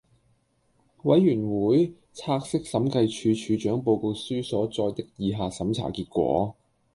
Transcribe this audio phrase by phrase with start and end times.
[1.03, 6.55] 委員會察悉審計署署長報告書所載的以下審查結果